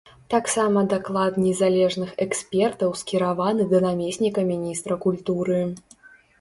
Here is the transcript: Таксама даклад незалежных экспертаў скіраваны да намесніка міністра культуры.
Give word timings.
Таксама 0.33 0.79
даклад 0.93 1.37
незалежных 1.43 2.09
экспертаў 2.25 2.97
скіраваны 3.03 3.69
да 3.77 3.85
намесніка 3.87 4.49
міністра 4.51 5.01
культуры. 5.09 5.65